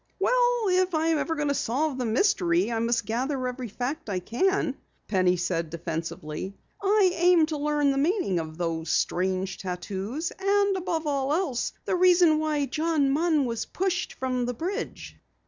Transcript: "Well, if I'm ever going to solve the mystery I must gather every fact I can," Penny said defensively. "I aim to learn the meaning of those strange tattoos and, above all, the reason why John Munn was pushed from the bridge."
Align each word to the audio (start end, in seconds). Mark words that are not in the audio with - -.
"Well, 0.17 0.63
if 0.69 0.95
I'm 0.95 1.19
ever 1.19 1.35
going 1.35 1.49
to 1.49 1.53
solve 1.53 1.99
the 1.99 2.07
mystery 2.07 2.71
I 2.71 2.79
must 2.79 3.05
gather 3.05 3.47
every 3.47 3.67
fact 3.67 4.09
I 4.09 4.17
can," 4.19 4.75
Penny 5.07 5.37
said 5.37 5.69
defensively. 5.69 6.57
"I 6.81 7.11
aim 7.13 7.45
to 7.45 7.57
learn 7.57 7.91
the 7.91 7.99
meaning 7.99 8.39
of 8.39 8.57
those 8.57 8.89
strange 8.89 9.59
tattoos 9.59 10.31
and, 10.39 10.75
above 10.75 11.05
all, 11.05 11.55
the 11.85 11.95
reason 11.95 12.39
why 12.39 12.65
John 12.65 13.11
Munn 13.11 13.45
was 13.45 13.67
pushed 13.67 14.13
from 14.13 14.47
the 14.47 14.55
bridge." 14.55 15.17